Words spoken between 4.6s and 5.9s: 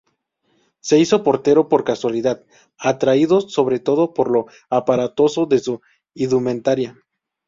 aparatoso de su